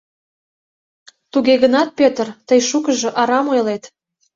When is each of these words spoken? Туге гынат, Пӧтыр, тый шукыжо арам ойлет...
Туге 1.31 1.55
гынат, 1.63 1.89
Пӧтыр, 1.99 2.27
тый 2.47 2.59
шукыжо 2.69 3.09
арам 3.21 3.45
ойлет... 3.53 3.83